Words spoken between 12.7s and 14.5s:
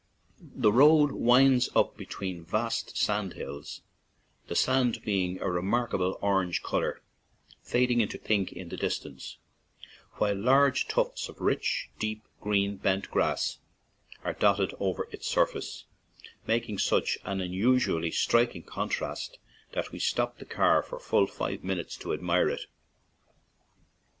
bent grass are